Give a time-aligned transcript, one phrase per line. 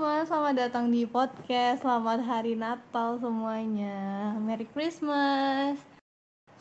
[0.00, 1.84] Teman-teman, selamat datang di podcast.
[1.84, 4.32] Selamat hari Natal semuanya.
[4.40, 5.76] Merry Christmas.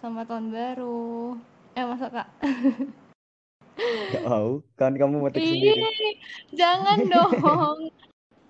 [0.04, 1.40] Selamat tahun baru.
[1.72, 2.28] Eh, masa kak?
[4.12, 5.88] Gak mau, kan kamu metik sendiri.
[5.88, 6.16] Ih,
[6.52, 7.80] jangan dong.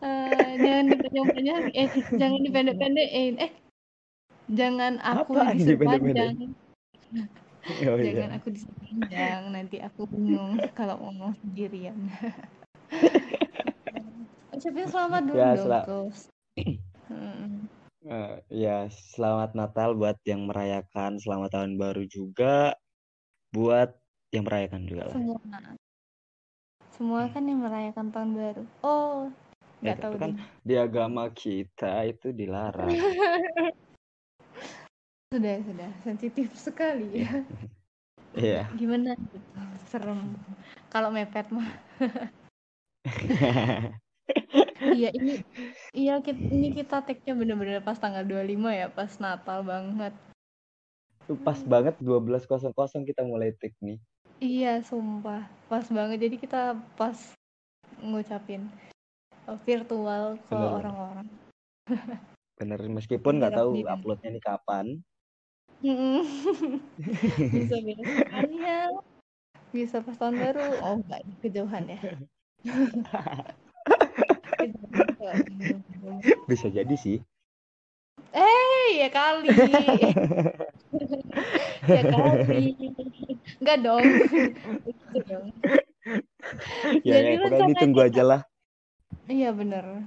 [0.01, 1.63] Eh, jangan dipanjang-panjang.
[1.69, 3.33] Eh, jangan dipendek-pendekin.
[3.45, 3.51] Eh,
[4.49, 6.33] jangan aku diperpanjang.
[7.85, 8.41] Oh Jangan iya.
[8.41, 9.53] aku dipanjang.
[9.53, 12.09] Nanti aku bingung kalau ngomong sendirian.
[14.59, 16.19] Ucapin selamat dulu Ya, dong, sela- Gus.
[17.09, 17.65] Mm.
[18.05, 22.77] Eh, ya, selamat Natal buat yang merayakan, selamat tahun baru juga
[23.49, 23.97] buat
[24.29, 25.15] yang merayakan juga lah.
[25.17, 25.39] Semua.
[26.93, 28.63] Semua kan yang merayakan tahun baru.
[28.85, 29.33] Oh,
[29.81, 30.45] Ya, nggak tahu itu kan deh.
[30.67, 32.93] di agama kita itu dilarang.
[35.33, 35.89] Sudah, sudah.
[36.05, 37.31] Sensitif sekali ya.
[38.37, 38.69] Iya.
[38.77, 39.39] Gimana gitu?
[39.89, 40.35] Serem.
[40.93, 41.69] Kalau mepet mah.
[44.79, 45.43] Iya, ini
[45.91, 50.13] iya kita, ini kita take-nya bener-bener pas tanggal 25 ya, pas Natal banget.
[51.27, 53.99] Itu pas banget 12.00 kita mulai take nih.
[54.39, 55.43] Iya, sumpah.
[55.67, 56.23] Pas banget.
[56.23, 57.17] Jadi kita pas
[57.99, 58.71] ngucapin
[59.67, 61.27] virtual ke orang-orang.
[62.59, 63.87] Bener, meskipun nggak tahu Diri.
[63.87, 64.85] uploadnya nih kapan.
[67.55, 68.79] Bisa besokannya
[69.69, 71.99] bisa pas tahun baru oh enggak kejauhan ya.
[76.49, 77.17] Bisa jadi sih.
[78.29, 79.49] eh ya kali
[81.89, 82.75] ya kali
[83.63, 84.03] enggak dong
[84.85, 85.47] Gitu dong.
[87.01, 88.41] Ya, Jadi ya, rencananya ditunggu aja lah.
[89.29, 90.03] iya bener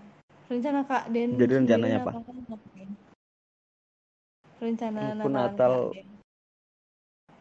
[0.51, 2.13] rencana kak Den Jadi rencananya apa?
[4.63, 5.75] Rencana Natal.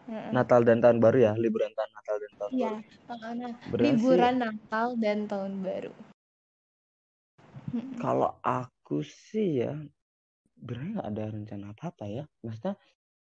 [0.10, 0.30] Heeh.
[0.34, 3.38] Natal dan tahun baru ya, liburan tahun Natal dan tahun Iya, baru.
[3.38, 5.94] nah, liburan Natal dan tahun baru.
[8.02, 9.78] Kalau aku sih ya,
[10.58, 12.24] sebenarnya nggak ada rencana apa-apa ya.
[12.46, 12.76] Maksudnya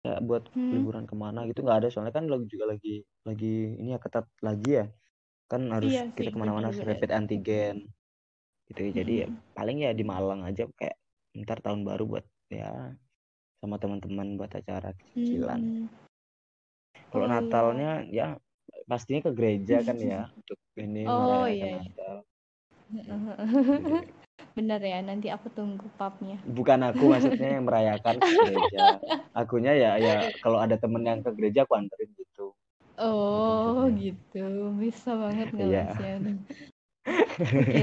[0.05, 0.71] kayak buat Hmm.
[0.77, 1.89] liburan ke mana gitu nggak ada.
[1.91, 4.87] Soalnya kan lagi juga lagi lagi ini ya ketat lagi ya.
[5.51, 7.77] Kan harus Iya kita ke mana-mana harus rapid antigen
[8.69, 8.81] gitu.
[8.85, 8.91] ya.
[9.03, 10.97] Jadi ya paling ya di Malang aja kayak
[11.35, 12.95] ntar tahun baru buat ya
[13.59, 15.61] sama teman-teman buat acara kecilan.
[15.61, 15.89] Hmm.
[17.11, 17.35] Kalau Oh iya.
[17.41, 18.27] Natalnya ya
[18.91, 21.81] pastinya ke gereja kan ya untuk ini Oh iya, iya.
[21.81, 22.17] Natal.
[24.55, 26.39] Bener ya, nanti aku tunggu pubnya.
[26.47, 29.03] Bukan aku maksudnya yang merayakan ke gereja.
[29.39, 32.55] Akunya ya ya kalau ada temen yang ke gereja aku anterin gitu.
[32.95, 34.15] Oh maksudnya.
[34.15, 34.47] gitu,
[34.79, 35.83] bisa banget nggak Iya.
[35.83, 36.15] Mas ya?
[37.59, 37.83] Oke,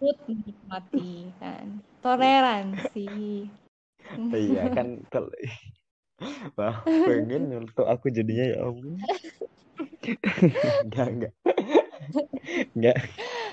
[0.00, 1.66] ikut menikmati kan,
[2.00, 3.08] toleransi.
[4.32, 5.28] Iya kan kalau
[6.56, 8.96] Wah, pengen nyeltuk aku jadinya ya ampun.
[10.88, 11.32] Enggak, enggak.
[12.72, 12.96] Enggak.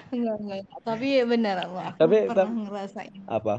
[0.07, 0.79] Enggak, enggak, enggak.
[0.81, 3.21] Tapi bener aku, aku Tapi pernah tam- ngerasain.
[3.27, 3.55] apa?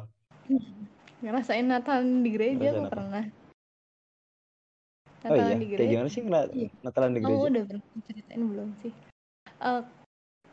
[1.19, 2.91] Ngerasain Natal di gereja aku apa?
[2.91, 3.25] pernah.
[5.19, 5.91] Oh Natalan iya, di kayak gereja.
[5.92, 6.69] gimana sih ngena- Iya.
[6.81, 7.42] Natalan di gereja?
[7.44, 8.92] udah pernah ceritain belum sih?
[9.58, 9.82] Eh,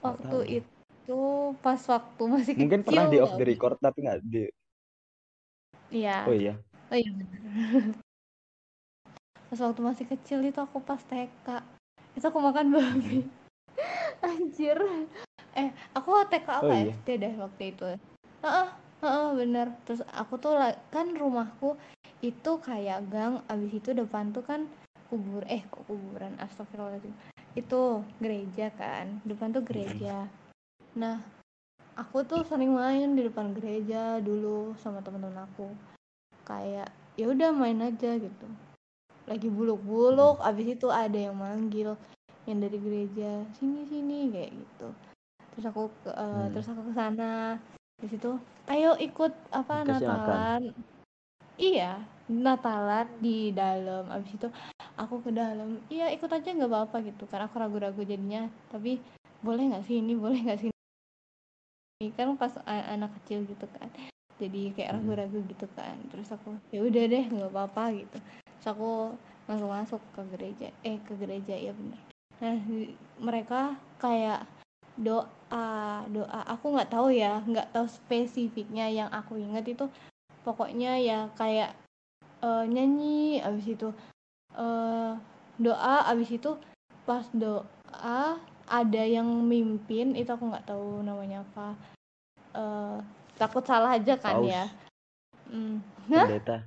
[0.02, 0.42] waktu tahu.
[0.42, 1.20] itu
[1.62, 4.44] pas waktu masih Mungkin kecil pernah di off the record tapi nggak di
[5.94, 6.26] Iya.
[6.26, 6.54] Oh iya.
[6.90, 7.40] Oh iya benar.
[9.46, 11.62] Pas waktu masih kecil itu aku pas TK.
[12.18, 13.22] Itu aku makan babi.
[14.26, 14.82] Anjir.
[15.56, 16.92] Eh, aku TK apa Oh iya.
[16.92, 17.88] SD deh waktu itu.
[18.44, 18.68] Heeh,
[19.00, 19.72] heeh bener.
[19.88, 20.60] Terus aku tuh
[20.92, 21.80] kan rumahku
[22.20, 24.68] itu kayak gang, abis itu depan tuh kan
[25.08, 26.36] kubur eh kok kuburan?
[26.44, 27.16] Astagfirullahaladzim.
[27.56, 30.28] Itu gereja kan depan tuh gereja.
[31.00, 31.24] Nah
[31.96, 35.72] aku tuh sering main di depan gereja dulu sama temen-temen aku.
[36.44, 38.48] Kayak ya udah main aja gitu.
[39.24, 41.96] Lagi buluk-buluk abis itu ada yang manggil
[42.44, 45.15] yang dari gereja sini sini kayak gitu
[45.56, 46.52] terus aku ke, eh, Hmm.
[46.52, 47.56] terus aku ke sana.
[47.96, 48.32] Di situ
[48.68, 49.96] ayo ikut apa makan.
[49.96, 50.62] Natalan.
[51.56, 54.12] Iya Natalan di dalam.
[54.12, 54.48] Abis itu
[55.00, 57.24] aku ke dalam iya ikut aja nggak apa-apa gitu.
[57.32, 59.00] Kan aku ragu-ragu jadinya tapi
[59.40, 60.70] boleh nggak sih ini boleh nggak sih
[62.04, 62.12] ini?
[62.12, 63.88] Kan pas anak kecil gitu kan.
[64.36, 65.00] Jadi kayak Hmm.
[65.00, 65.96] ragu-ragu gitu kan.
[66.12, 68.18] Terus aku ya udah deh nggak apa-apa gitu.
[68.60, 69.16] Terus aku
[69.46, 72.02] langsung masuk ke gereja eh ke gereja ya benar
[72.42, 72.58] nah
[73.22, 74.44] mereka kayak
[74.96, 79.86] doa doa aku nggak tahu ya nggak tahu spesifiknya yang aku ingat itu
[80.48, 81.76] pokoknya ya kayak
[82.44, 83.90] eh, nyanyi abis itu
[84.56, 85.12] eh,
[85.60, 86.56] doa abis itu
[87.04, 91.76] pas doa ada yang mimpin itu aku nggak tahu namanya apa
[92.56, 92.98] Eh,
[93.36, 94.48] takut salah aja kan Paus.
[94.48, 94.66] ya
[95.52, 95.78] Hmm.
[96.10, 96.66] Pendeta.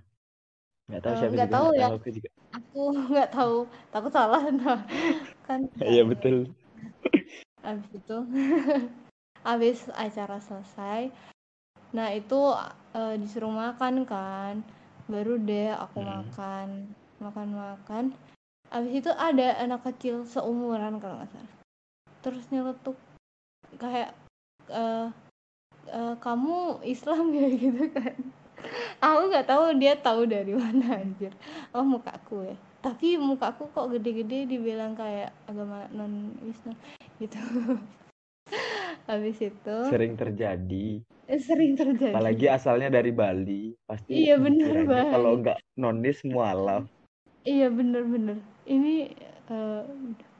[0.86, 1.88] Nggak tahu Eh, siapa nggak juga, tahu ya.
[2.54, 2.80] aku
[3.10, 3.56] nggak tahu
[3.90, 4.80] takut salah nah
[5.48, 6.52] kan Iya betul.
[7.68, 8.16] Abis itu
[9.48, 11.12] habis acara selesai
[11.88, 12.36] nah itu
[12.92, 14.60] uh, disuruh makan kan.
[15.08, 16.08] Baru deh aku hmm.
[16.08, 16.68] makan
[17.18, 18.04] makan makan.
[18.68, 21.54] Habis itu ada anak kecil seumuran kalau nggak salah.
[22.20, 22.98] Terus nyeletuk
[23.80, 24.12] kayak
[24.68, 25.08] uh,
[25.88, 27.48] uh, kamu Islam ya?
[27.64, 28.16] gitu kan.
[29.00, 31.32] Aku nggak tahu dia tahu dari mana anjir.
[31.72, 32.56] Oh mukaku ya
[32.88, 36.72] tapi mukaku kok gede-gede dibilang kayak agama non Islam
[37.20, 37.36] gitu.
[39.08, 41.04] Habis itu sering terjadi.
[41.28, 42.16] Eh, sering terjadi.
[42.16, 46.88] Apalagi asalnya dari Bali pasti iya bener banget kalau nggak nonis mualaf.
[47.44, 49.12] Iya bener-bener ini
[49.52, 49.84] uh,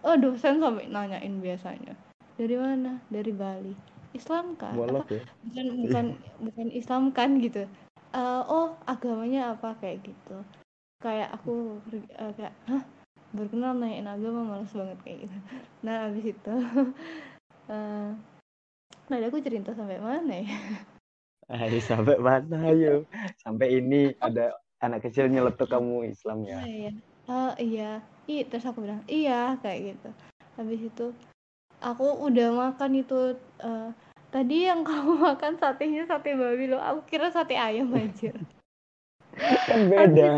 [0.08, 1.92] oh dosen sampai nanyain biasanya.
[2.40, 2.96] Dari mana?
[3.12, 3.76] Dari Bali.
[4.16, 4.72] Islam kan?
[4.72, 5.20] Mualaf ya?
[5.44, 6.04] Bukan bukan
[6.48, 7.68] bukan Islam kan gitu.
[8.16, 9.76] Uh, oh agamanya apa?
[9.84, 10.40] Kayak gitu
[10.98, 11.78] kayak aku
[12.18, 12.82] uh, kayak hah?
[13.28, 15.36] Berkenal nanyain agama males banget kayak gitu.
[15.84, 16.54] Nah abis itu
[17.72, 18.10] uh,
[19.08, 20.58] nah aku cerita sampai mana ya?
[21.48, 23.04] Ayo sampai mana ayo
[23.40, 26.60] sampai ini ada anak kecil nyeletuk kamu Islam ya?
[26.60, 26.92] Oh, iya.
[27.28, 27.90] Uh, iya.
[28.28, 30.10] I terus aku bilang iya kayak gitu.
[30.56, 31.06] Habis itu
[31.80, 33.88] aku udah makan itu uh,
[34.28, 36.80] tadi yang kamu makan satenya sate babi loh.
[36.80, 38.34] Aku kira sate ayam aja
[39.69, 40.31] kan beda.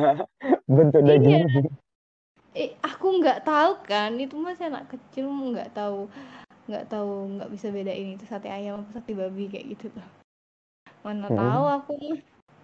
[0.70, 1.08] Bentuk iya.
[1.16, 1.70] dagingnya
[2.54, 6.10] eh, aku nggak tahu kan itu masih anak kecil nggak tahu
[6.66, 10.06] nggak tahu nggak bisa bedain itu sate ayam apa sate babi kayak gitu tuh.
[11.02, 11.38] Mana hmm.
[11.38, 11.92] tahu aku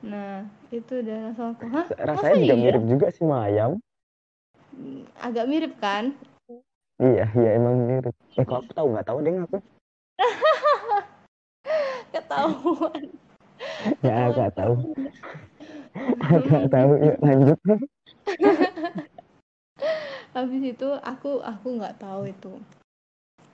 [0.05, 2.62] nah itu udah langsung aku Hah, rasanya juga iya?
[2.62, 3.71] mirip juga sih sama ayam.
[4.77, 6.15] Hmm, agak mirip kan?
[7.00, 8.15] Iya iya emang mirip.
[8.37, 8.87] Eh kok aku tahu?
[8.93, 9.59] Nggak tahu deh aku.
[12.15, 13.03] Ketahuan.
[14.05, 14.75] Ya nggak tahu
[16.20, 17.58] nggak tahu yuk lanjut.
[20.37, 22.52] Habis itu aku aku nggak tahu itu.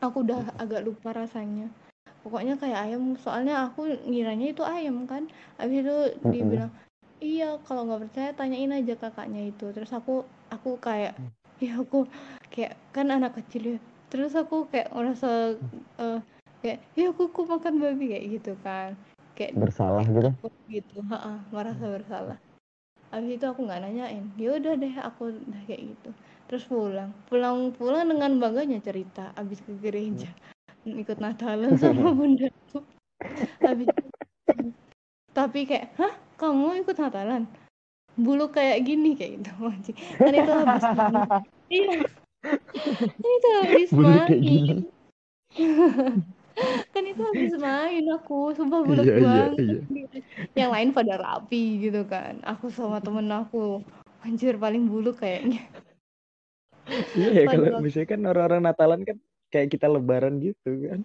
[0.03, 1.71] Aku udah agak lupa rasanya.
[2.27, 5.31] Pokoknya kayak ayam soalnya aku ngiranya itu ayam kan.
[5.59, 5.97] Habis itu
[6.27, 6.71] dibilang
[7.23, 9.71] iya kalau nggak percaya tanyain aja kakaknya itu.
[9.71, 11.15] Terus aku aku kayak
[11.63, 12.11] ya aku
[12.51, 13.79] kayak kan anak kecil ya.
[14.11, 15.55] Terus aku kayak merasa
[16.03, 16.19] uh,
[16.63, 18.95] kayak ya aku, aku makan babi kayak gitu kan
[19.35, 20.31] kayak bersalah gitu?
[20.69, 20.97] gitu.
[21.09, 22.39] Ha -ha, merasa bersalah.
[23.13, 26.11] Habis itu aku nggak nanyain ya udah deh aku udah kayak gitu.
[26.49, 27.11] Terus pulang.
[27.29, 30.33] Pulang pulang dengan bangganya cerita abis ke gereja.
[30.83, 30.99] Hmm.
[30.99, 32.83] ikut Natalan sama bunda tuh
[33.63, 33.87] habis
[35.33, 36.13] tapi kayak hah?
[36.37, 37.49] Kamu ikut Natalan?
[38.19, 39.53] Bulu kayak gini kayak gitu.
[40.21, 40.85] Kan itu habis
[41.73, 41.97] iya.
[43.17, 44.85] Itu habis main
[46.93, 49.59] kan itu habis main aku sumpah bulat iya, iya, banget.
[49.59, 50.21] iya, iya.
[50.57, 52.41] yang lain pada rapi gitu kan.
[52.45, 53.81] Aku sama temen aku
[54.23, 55.65] anjir paling bulu kayaknya.
[57.15, 59.17] Iya kalau misalnya kan orang-orang Natalan kan
[59.55, 61.01] kayak kita lebaran gitu kan.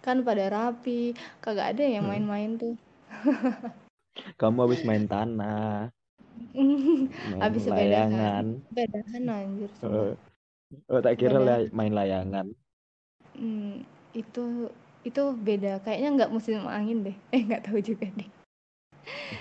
[0.00, 1.12] Kan pada rapi
[1.44, 2.12] kagak ada yang hmm.
[2.16, 2.74] main-main tuh.
[4.40, 5.92] Kamu habis main tanah
[7.44, 8.60] habis layangan.
[8.72, 10.12] sepedahan anjir oh,
[10.88, 11.38] oh tak kira
[11.72, 12.52] main layangan.
[13.32, 14.70] Hmm, itu
[15.02, 15.82] itu beda.
[15.82, 17.16] Kayaknya nggak musim angin deh.
[17.34, 18.30] Eh nggak tahu juga deh.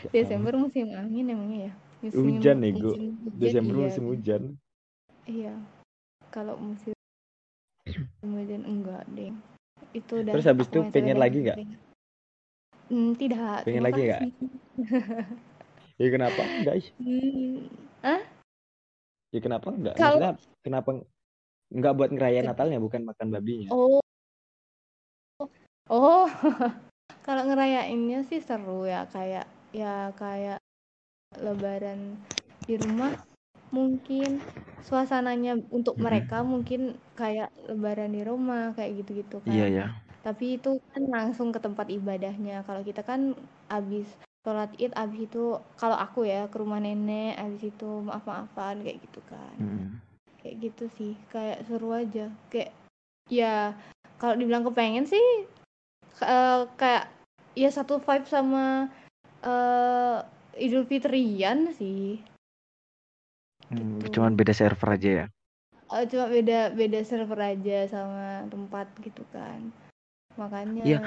[0.09, 1.73] Desember musim angin emangnya ya?
[2.01, 2.95] Musim, hujan nih gue
[3.37, 3.83] Desember iya.
[3.85, 4.41] musim hujan.
[5.29, 5.53] Iya.
[6.33, 6.97] Kalau musim
[8.25, 9.29] hujan enggak deh.
[9.93, 11.57] Itu udah terus habis itu pengen lagi nggak?
[12.89, 13.61] hmm, tidak.
[13.67, 14.21] Pengen lagi nggak?
[16.01, 16.41] ya kenapa?
[16.41, 17.69] Enggak hmm,
[18.01, 18.21] ah
[19.31, 20.19] ya kenapa enggak Kalo...
[20.19, 20.89] maksudnya kenapa
[21.71, 23.69] enggak buat ngerayain Natalnya bukan makan babinya?
[23.71, 24.00] Oh
[25.91, 26.23] Oh,
[27.27, 29.43] kalau ngerayainnya sih seru ya kayak
[29.75, 30.63] ya kayak
[31.35, 32.15] lebaran
[32.63, 33.11] di rumah
[33.75, 34.39] mungkin
[34.87, 36.03] suasananya untuk hmm.
[36.03, 39.51] mereka mungkin kayak lebaran di rumah kayak gitu-gitu kan.
[39.51, 39.87] Iya, ya.
[40.23, 42.63] Tapi itu kan langsung ke tempat ibadahnya.
[42.63, 43.35] Kalau kita kan
[43.67, 44.07] abis
[44.47, 49.19] sholat id abis itu kalau aku ya ke rumah nenek abis itu maaf-maafan kayak gitu
[49.27, 49.55] kan.
[49.59, 49.87] Hmm.
[50.39, 52.31] Kayak gitu sih, kayak seru aja.
[52.47, 52.71] Kayak
[53.27, 53.75] ya
[54.19, 55.47] kalau dibilang kepengen sih
[56.19, 57.07] uh, kayak
[57.55, 58.91] ya satu vibe sama
[59.43, 60.17] uh,
[60.59, 62.19] Idul Fitrian sih.
[63.71, 64.19] Hmm, gitu.
[64.19, 65.25] Cuman beda server aja ya.
[65.91, 69.71] Uh, cuma beda beda server aja sama tempat gitu kan.
[70.35, 70.99] Makanya Iya.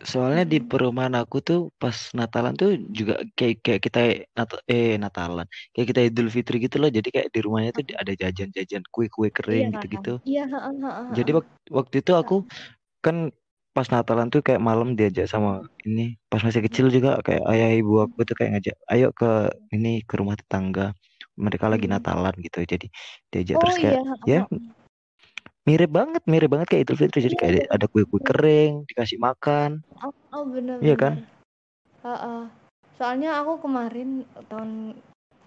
[0.00, 4.00] Soalnya di perumahan aku tuh pas Natalan tuh juga kayak kayak kita
[4.32, 5.44] Nat eh Natalan.
[5.76, 6.88] Kayak kita Idul Fitri gitu loh.
[6.88, 10.16] Jadi kayak di rumahnya tuh ada jajan-jajan kue-kue kering gitu-gitu.
[10.24, 12.36] Iya, ha, ha, ha, Jadi waktu, waktu itu aku
[13.04, 13.28] kan
[13.70, 18.02] pas Natalan tuh kayak malam diajak sama ini pas masih kecil juga kayak ayah ibu
[18.02, 20.90] aku tuh kayak ngajak ayo ke ini ke rumah tetangga
[21.38, 21.94] mereka lagi hmm.
[21.94, 22.86] Natalan gitu jadi
[23.30, 24.42] diajak oh, terus kayak iya.
[24.42, 24.50] ya
[25.68, 27.74] mirip banget mirip banget kayak Idul Fitri jadi Iya, kayak bener.
[27.78, 29.70] ada kue-kue kering dikasih makan
[30.02, 31.22] Oh, oh bener iya kan
[32.00, 32.42] Heeh.
[32.96, 34.96] Soalnya aku kemarin tahun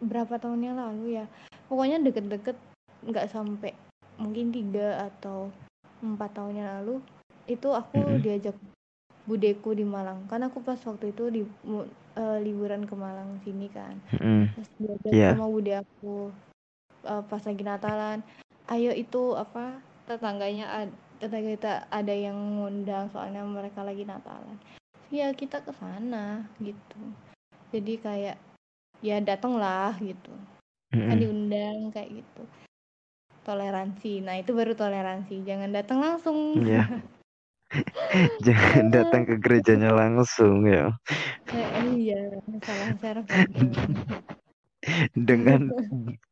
[0.01, 1.25] berapa tahun yang lalu ya.
[1.70, 2.58] Pokoknya deket-deket
[3.03, 3.74] nggak sampai
[4.22, 5.50] mungkin tiga atau
[6.06, 6.96] empat tahun yang lalu
[7.45, 8.23] itu aku Mm-mm.
[8.23, 8.55] diajak
[9.23, 10.27] budeku di Malang.
[10.27, 11.41] Kan aku pas waktu itu di
[12.15, 14.00] eh, liburan ke Malang sini kan.
[14.15, 14.51] Mm-mm.
[14.55, 15.29] Terus diajak Iya.
[15.35, 16.31] sama bude aku
[17.03, 18.19] eh, pas lagi Natalan.
[18.71, 24.59] Ayo itu apa tetangganya ad- tetangga kita ada yang ngundang soalnya mereka lagi Natalan.
[25.12, 27.00] Ya kita ke sana gitu.
[27.75, 28.38] Jadi kayak
[29.03, 30.31] ya datanglah gitu.
[30.91, 31.19] Kan Mm-mm.
[31.19, 32.43] diundang kayak gitu.
[33.43, 34.23] Toleransi.
[34.23, 35.43] Nah, itu baru toleransi.
[35.43, 36.63] Jangan datang langsung.
[36.63, 36.88] Iya.
[38.46, 40.94] Jangan datang ke gerejanya langsung ya.
[41.50, 42.22] Eh, eh, iya,
[42.62, 43.44] salah server.
[45.15, 45.72] Dengan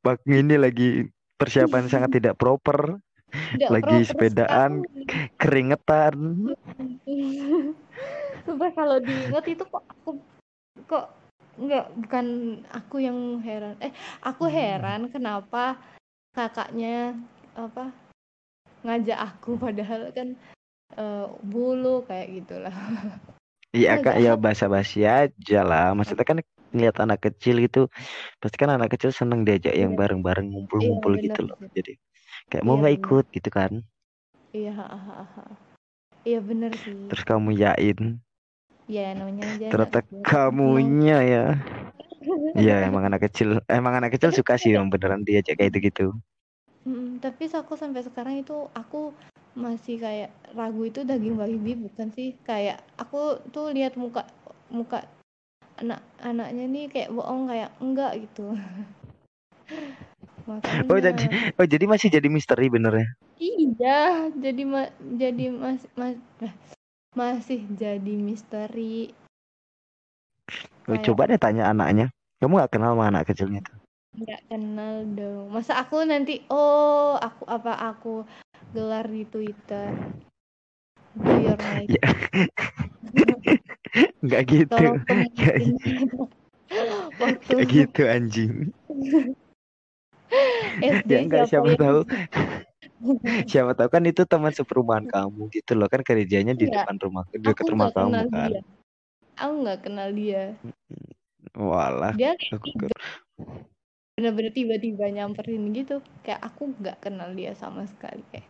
[0.03, 1.07] bak ini lagi
[1.39, 2.99] persiapan sangat tidak proper,
[3.31, 5.03] Tidak lagi proper sepedaan, sekali.
[5.39, 6.15] keringetan.
[8.43, 10.09] Sumpah kalau diingat itu kok aku
[10.89, 11.05] kok
[11.61, 12.27] nggak bukan
[12.73, 13.75] aku yang heran.
[13.79, 14.55] Eh, aku Hmm.
[14.55, 15.79] heran kenapa
[16.35, 17.15] kakaknya
[17.55, 17.91] apa
[18.81, 20.33] ngajak aku padahal kan
[20.97, 22.75] eh, bulu kayak gitulah.
[23.71, 25.95] Iya kak, ya basa-basi aja lah.
[25.95, 26.37] Maksudnya kan
[26.75, 27.87] ngeliat anak kecil gitu,
[28.39, 29.99] pasti kan anak kecil seneng diajak yang Iya.
[29.99, 31.55] bareng-bareng ngumpul-ngumpul Iya, gitu loh.
[31.71, 31.95] Jadi
[32.51, 33.71] kayak mau Iya, nggak ikut gitu kan?
[34.51, 35.43] Iya, ha, ha, ha.
[36.27, 36.95] Iya bener sih.
[37.07, 38.19] Terus kamu yain,
[38.91, 41.43] Ya namanya aja ternyata kamunya ya.
[42.59, 46.11] Iya emang anak kecil, emang anak kecil suka sih yang beneran diajak kayak gitu-gitu.
[46.83, 49.15] Mm, tapi aku sampai sekarang itu aku
[49.51, 54.23] masih kayak ragu itu daging babi bukan sih kayak aku tuh lihat muka
[54.71, 55.03] muka
[55.75, 58.55] anak anaknya nih kayak bohong kayak enggak gitu
[60.47, 61.25] makanya Oh jadi,
[61.59, 63.07] oh jadi masih jadi misteri bener ya?
[63.41, 63.99] iya
[64.31, 66.53] jadi ma jadi mas, mas eh,
[67.15, 69.11] masih jadi misteri
[70.89, 72.09] Oh, Kayak- coba deh tanya anaknya.
[72.41, 73.77] Kamu nggak kenal sama anak kecilnya tuh?
[74.11, 78.27] nggak kenal dong masa aku nanti oh aku apa aku
[78.69, 79.89] gelar di Twitter
[81.17, 81.89] do your night
[84.21, 84.41] Ya.
[84.47, 84.71] Gitu.
[84.71, 85.73] tolong Nggak temuin
[87.21, 88.53] waktu nggak gitu anjing.
[90.79, 92.07] SD Ya enggak siapa tahu.
[93.49, 96.87] Siapa tahu kan itu teman seperumahan kamu gitu loh kan kerjanya di Enggak.
[96.87, 98.49] depan rumah dekat rumah kamu kan.
[98.53, 98.61] dia
[99.35, 100.43] aku nggak kenal dia
[101.57, 102.87] Walah, dia aku
[104.15, 108.47] bener-bener tiba-tiba nyamperin gitu kayak aku nggak kenal dia sama sekali kayak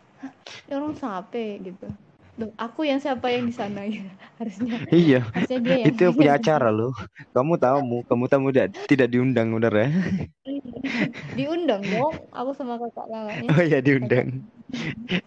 [0.67, 1.87] ini orang siapa ya?" gitu
[2.39, 4.07] Loh, aku yang siapa yang di sana ya
[4.39, 6.95] harusnya Iya, harusnya dia yang itu yang punya acara loh.
[7.35, 9.87] Kamu tamu, kamu tamu tidak tidak diundang bener ya?
[11.37, 14.27] diundang dong aku sama kakak kakaknya Oh iya diundang.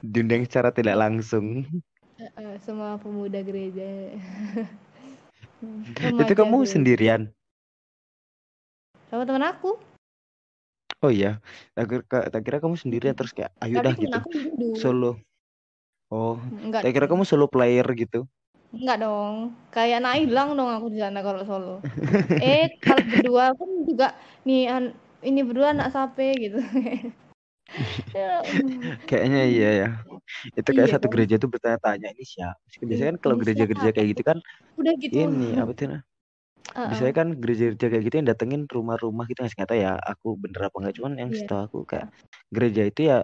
[0.00, 1.68] Diundang secara tidak langsung.
[2.64, 4.16] Semua pemuda gereja
[6.24, 7.30] Itu kamu sendirian.
[9.12, 9.78] sama teman aku
[11.04, 11.36] Oh iya,
[11.76, 14.16] tak kira, tak kira kamu sendirian terus kayak ayo tapi dah gitu.
[14.24, 15.12] aku duduk Solo.
[16.08, 18.24] Oh, enggak tak kira kamu solo player gitu.
[18.72, 21.74] enggak dong kayak anak hilang dong aku di sana kalau solo
[22.40, 24.16] eh kalau berdua pun juga
[24.48, 26.58] nih an- ini berdua anak sape gitu
[28.14, 28.38] Ya,
[29.10, 29.88] Kayaknya iya ya.
[30.54, 31.12] Itu kayak Iya satu kan?
[31.18, 32.54] gereja tuh bertanya-tanya ini siapa?
[32.86, 34.38] Biasanya kan kalau gereja-gereja kayak gitu kan
[34.78, 35.98] udah gitu ini apa tuh?
[36.74, 36.90] Uh-uh.
[36.90, 40.76] Biasanya kan gereja-gereja kayak gitu yang datengin rumah-rumah gitu nggak tahu ya aku bener apa
[40.82, 41.38] enggak cuman yang Iya.
[41.46, 42.06] setahu aku kayak
[42.50, 43.18] gereja itu ya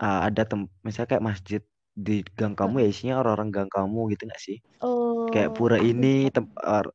[0.00, 1.60] ah, ada tem misalnya kayak masjid
[1.94, 4.58] di gang kamu ya isinya orang-orang gang kamu gitu nggak sih?
[4.82, 6.90] oh Kayak pura ini tempat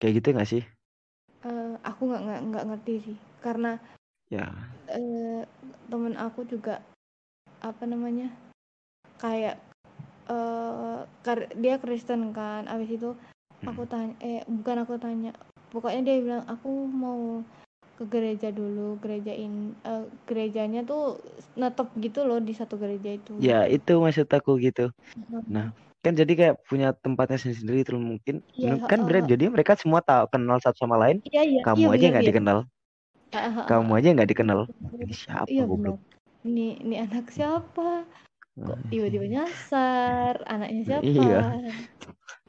[0.00, 0.62] kayak gitu nggak sih?
[1.44, 3.78] eh, aku nggak nggak nggak ngerti sih karena
[4.32, 4.48] Ya,
[4.88, 5.44] eh,
[5.92, 6.80] temen aku juga
[7.60, 8.32] apa namanya
[9.20, 9.60] kayak
[10.32, 13.12] eh kar- dia Kristen kan abis itu
[13.66, 15.30] aku tanya eh bukan aku tanya
[15.70, 17.40] pokoknya dia bilang aku mau
[17.96, 21.20] ke gereja dulu gerejain eh, gerejanya tuh
[21.54, 24.90] netep gitu loh di satu gereja itu ya itu maksud aku gitu.
[25.46, 25.70] Nah,
[26.02, 30.26] kan jadi kayak punya tempatnya sendiri itu mungkin Iya, kan berarti jadi mereka semua tahu
[30.32, 31.22] kenal satu sama lain.
[31.30, 32.30] iya iya Kamu iya aja nggak dia.
[32.32, 32.58] dikenal.
[33.32, 33.98] Ah, ah, ah, Kamu ah.
[34.00, 34.60] aja nggak dikenal.
[34.98, 35.98] Ini siapa iya goblok?
[36.42, 38.02] ini ini anak siapa
[38.52, 38.88] kok Hmm.
[38.92, 41.40] tiba-tiba nyasar anaknya siapa Iya.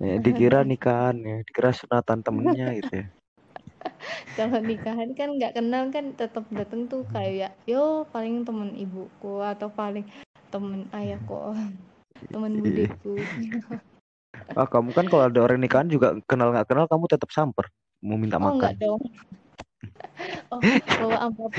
[0.03, 3.05] Ya, dikira nikahan ya, dikira sunatan temennya gitu ya.
[4.37, 9.69] kalau nikahan kan nggak kenal kan tetap datang tuh kayak yo paling temen ibuku atau
[9.71, 10.03] paling
[10.51, 11.55] temen ayahku
[12.33, 12.61] temen Iya.
[12.91, 13.15] budeku
[14.57, 17.69] Ah, kamu kan kalau ada orang nikahan juga kenal nggak kenal kamu tetap samper
[18.03, 18.83] mau minta oh enggak makan.
[18.83, 19.01] dong
[20.51, 20.61] oh
[20.99, 21.51] bawa amplop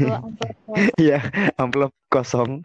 [0.00, 0.50] bawa amplop
[1.02, 1.18] Iya,
[1.58, 2.62] amplop kosong.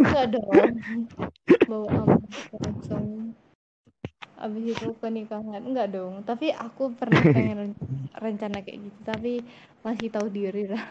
[0.00, 0.72] Enggak dong.
[1.70, 2.18] Bawa
[2.50, 3.34] kosong
[4.34, 6.20] abis itu ke nikahan enggak dong.
[6.26, 7.80] Tapi aku pernah pengen ren-
[8.24, 9.32] rencana kayak gitu tapi
[9.80, 10.84] masih tahu diri lah.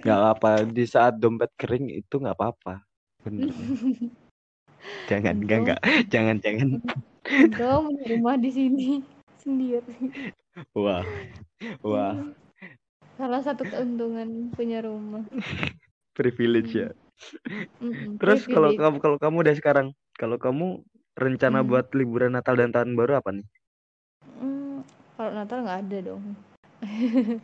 [0.00, 2.82] Nggak apa di saat dompet kering itu nggak apa-apa.
[3.26, 3.50] Bener.
[5.10, 5.80] Jangan enggak enggak.
[6.10, 6.68] Jangan jangan.
[7.58, 8.88] Dong punya rumah di sini.
[9.42, 9.94] Sendiri.
[10.74, 11.02] Wah.
[11.82, 12.14] Wah.
[13.18, 15.26] Salah satu keuntungan punya rumah
[16.16, 16.90] privilege ya.
[17.80, 20.80] Mm-mm, terus kalau kamu kalau kamu udah sekarang kalau kamu
[21.16, 21.68] rencana Hmm.
[21.68, 23.46] buat liburan Natal dan tahun baru apa nih?
[24.36, 24.80] Hmm,
[25.16, 26.24] kalau Natal nggak ada dong.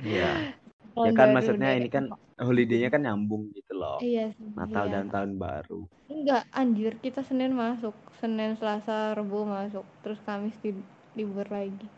[0.00, 0.52] Iya.
[0.97, 3.97] Ya kan baru maksudnya ini kan holiday-nya kan nyambung gitu loh.
[4.00, 4.93] Iya sih, Natal iya.
[5.00, 5.88] dan tahun baru.
[6.12, 7.97] Enggak anjir kita Senin masuk.
[8.21, 9.85] Senin Selasa Rabu masuk.
[10.05, 10.85] Terus Kamis di-
[11.17, 11.88] libur lagi.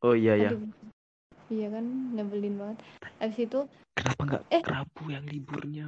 [0.00, 0.50] Oh iya ya.
[0.56, 0.87] Aduh.
[1.48, 2.78] Iya kan nyebelin banget.
[3.18, 3.60] Abis itu
[3.96, 4.62] kenapa nggak Eh.
[4.62, 5.86] Rabu yang liburnya?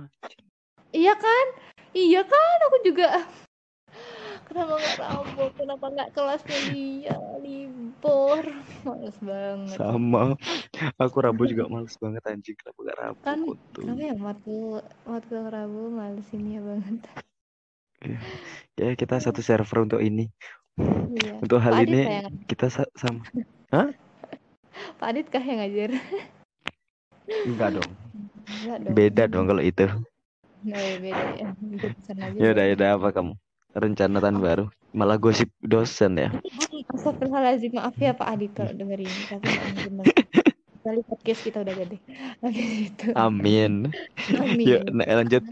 [0.90, 1.47] Iya kan?
[1.90, 3.09] Iya kan aku juga.
[4.47, 5.43] Kenapa nggak Rabu?
[5.55, 8.43] Kenapa nggak kelasnya dia libur.
[8.83, 9.76] Males banget.
[9.79, 10.35] Sama.
[10.99, 12.57] Aku Rabu juga males banget anjing.
[12.59, 13.21] Kenapa nggak Rabu?
[13.23, 13.81] Kan, Kutu.
[13.87, 14.14] kenapa ya?
[14.19, 16.99] Matkul matkul Rabu males ini ya banget.
[18.75, 20.26] Ya kita satu server untuk ini.
[20.81, 21.37] Iya.
[21.38, 22.00] Untuk hal Pak ini
[22.49, 23.21] kita sa- sama
[24.99, 25.90] Pak Adit kah yang ngajar?
[27.46, 27.90] Enggak dong.
[28.49, 28.94] Enggak dong.
[28.94, 29.87] Beda dong kalau itu.
[29.87, 31.46] Oh, ya beda ya.
[32.37, 33.32] Ya udah ya udah apa kamu?
[33.72, 34.64] Rencana tahun baru.
[34.90, 36.28] Malah gosip dosen ya.
[36.90, 39.46] Astagfirullahaladzim maaf ya Pak Adit kalau denger ini tapi
[39.87, 40.02] dong.
[40.80, 41.96] kali podcast kita udah gede.
[42.42, 43.92] Habis itu amin.
[44.37, 44.66] Amin.
[44.66, 45.44] Yuk nah, lanjut.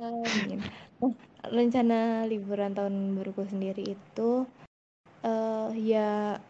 [0.00, 0.58] Amin.
[0.98, 1.12] Nah,
[1.52, 4.48] rencana liburan tahun baruku sendiri itu
[5.22, 6.40] eh ya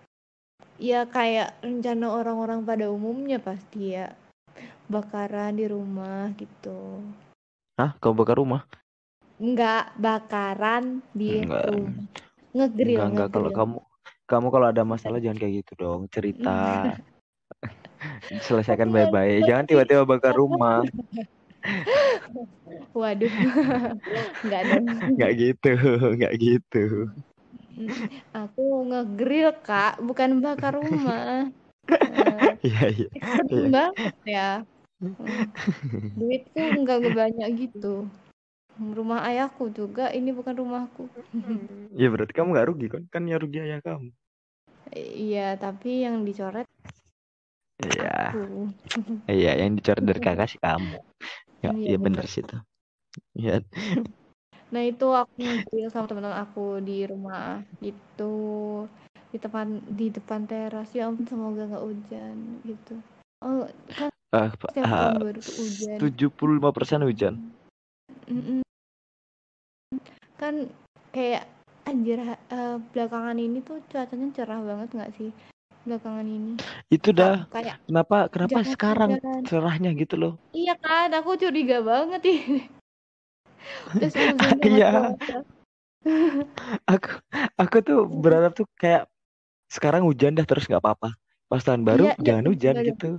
[0.80, 4.12] ya kayak rencana orang-orang pada umumnya pasti ya.
[4.88, 7.00] Bakaran di rumah gitu.
[7.80, 7.96] Hah?
[7.98, 8.68] Kau bakar rumah?
[9.40, 11.66] Enggak bakaran di Enggak.
[11.72, 12.04] rumah.
[12.52, 13.28] Ngegrill enggak enggak.
[13.32, 13.78] Kalau kamu
[14.28, 16.00] kamu kalau ada masalah jangan kayak gitu dong.
[16.12, 16.60] Cerita.
[18.46, 20.84] Selesaikan Tapi ya, baik-baik jangan tiba-tiba bakar rumah.
[22.98, 23.32] Waduh.
[24.44, 24.86] Enggak dong.
[25.16, 25.72] Nggak gitu
[26.20, 27.08] nggak gitu
[28.42, 31.48] aku ngegrill kak bukan bakar rumah.
[32.62, 33.08] Iya iya.
[33.10, 34.50] Ekstrim banget ya.
[36.18, 38.06] Duitku nggak banyak gitu.
[38.78, 41.10] Rumah ayahku juga ini bukan rumahku.
[41.98, 43.02] Ya berarti kamu nggak rugi kan?
[43.10, 44.14] Kan yang rugi ayah kamu.
[44.94, 46.68] Iya tapi yang dicoret
[47.82, 48.36] iya.
[49.26, 51.02] iya yang dicoret dari kakak sih kamu.
[51.62, 52.24] Ya Iya, iya bener.
[52.30, 52.56] sih itu
[53.36, 53.64] Iya.
[54.72, 58.34] Nah itu aku ngegrill sama teman-teman aku di rumah gitu.
[59.28, 60.88] Di depan di depan teras.
[60.96, 62.96] Ya ampun semoga nggak hujan gitu.
[63.44, 65.98] Oh kan ah setiap tahun baru tuh hujan.
[66.00, 67.36] tujuh puluh lima persen hujan.
[68.32, 68.64] Mm-mm.
[70.40, 70.66] kan
[71.12, 71.44] kayak
[71.84, 75.30] anjir eh, belakangan ini tuh cuacanya cerah banget nggak sih?
[75.84, 76.52] Belakangan ini.
[76.88, 77.44] Itu dah.
[77.52, 79.10] Ka- kayak kenapa kenapa sekarang
[79.44, 80.32] cerahnya gitu loh?
[80.56, 82.81] Iya kan aku curiga banget ini
[83.98, 84.14] terus
[84.62, 85.14] Iya.
[86.88, 87.10] aku
[87.56, 89.06] aku tuh berharap tuh kayak
[89.70, 91.14] sekarang hujan dah terus nggak apa-apa
[91.46, 92.88] pas tahun baru iya, jangan hujan bener.
[92.92, 93.10] gitu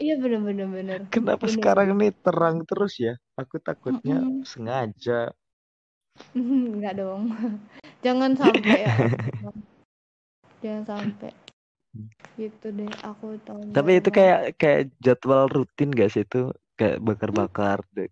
[0.00, 1.54] iya bener bener kenapa Bener.
[1.58, 4.42] sekarang ini terang terus ya aku takutnya Mm-mm.
[4.46, 5.30] sengaja
[6.36, 7.32] Enggak dong.
[8.04, 8.92] Jangan sampai ya.
[10.64, 11.32] Jangan sampai.
[12.36, 13.60] Gitu deh aku tahu.
[13.72, 18.08] tapi itu kayak kayak jadwal rutin gak sih itu kayak bakar-bakar deh,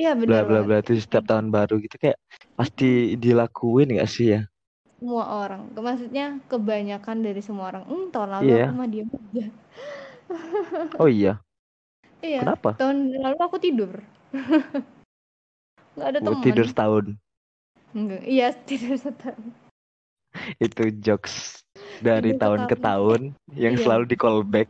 [0.00, 0.66] Iya bla benar bla banget.
[0.66, 2.16] bla itu setiap tahun baru gitu kayak
[2.56, 4.42] pasti dilakuin gak sih ya
[4.96, 5.72] Semua orang.
[5.72, 7.84] Maksudnya kebanyakan dari semua orang.
[7.84, 8.64] Hmm, tahun lalu Iya.
[8.64, 9.46] aku mah diam aja.
[10.96, 11.32] oh iya
[12.24, 12.40] Iya.
[12.44, 13.92] kenapa Tahun lalu aku tidur.
[15.96, 16.40] Enggak ada teman.
[16.40, 17.04] tidur setahun
[17.90, 18.22] Enggak.
[18.24, 19.44] Iya, tidur setahun.
[20.62, 21.60] itu jokes
[21.98, 23.20] dari Tidur tahun ke tahun
[23.52, 23.82] yang Iya.
[23.82, 24.68] selalu di callback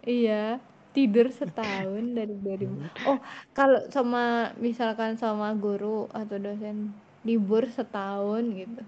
[0.00, 0.56] Iya,
[0.98, 3.06] tidur setahun dari 2000.
[3.06, 3.22] Oh,
[3.54, 6.90] kalau sama misalkan sama guru atau dosen
[7.22, 8.82] libur setahun gitu.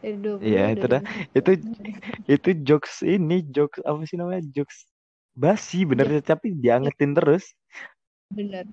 [0.00, 1.02] Dari 20 Iya, itu dah.
[1.04, 1.36] 2021.
[1.36, 1.52] itu
[2.24, 4.88] itu jokes ini jokes apa sih namanya jokes
[5.36, 7.52] basi bener tapi diangetin terus
[8.32, 8.64] bener.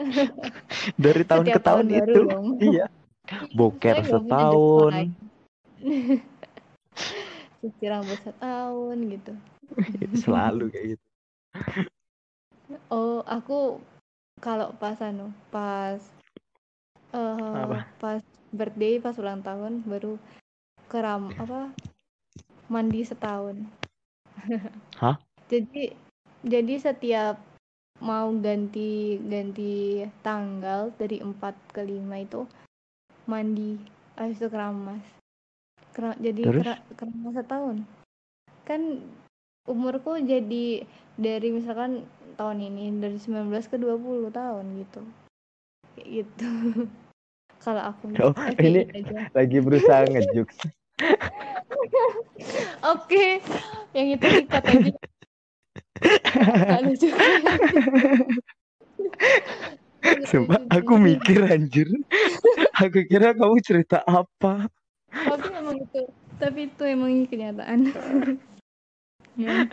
[1.04, 2.46] dari tahun ke Setiap tahun baru itu dong.
[2.72, 2.86] iya
[3.52, 4.92] boker Saya setahun.
[7.60, 9.32] Cuci rambut setahun gitu.
[10.20, 11.04] selalu kayak gitu
[12.90, 13.78] Oh, aku
[14.42, 16.00] kalau pas anu, pas
[17.14, 17.86] eh Apa?
[18.02, 20.18] pas birthday, pas ulang tahun baru
[20.90, 21.70] keram apa
[22.68, 23.62] mandi setahun.
[25.02, 25.16] Hah?
[25.48, 25.94] Jadi
[26.44, 27.40] jadi setiap
[28.02, 32.42] mau ganti ganti tanggal dari 4 ke 5 itu
[33.24, 33.78] mandi
[34.18, 35.04] habis itu keramas
[35.94, 36.60] Kera- jadi Terus?
[36.66, 37.76] kera- keramas setahun
[38.66, 38.80] kan
[39.70, 40.82] umurku jadi
[41.14, 42.02] dari misalkan
[42.34, 45.00] tahun ini dari 19 ke 20 tahun gitu
[45.94, 46.48] kayak gitu
[47.64, 49.18] kalau aku Oh, ini- gitu aja.
[49.32, 50.48] Lagi berusaha ngejuk.
[52.92, 53.24] oke
[53.96, 54.58] yang itu lucu.
[56.44, 56.82] Nggak
[60.28, 61.88] Sumpah, aku mikir anjir.
[62.76, 64.68] Aku kira kamu cerita apa.
[65.08, 66.02] tapi emang itu
[66.36, 67.94] tapi itu emang kenyataan
[69.38, 69.66] ya.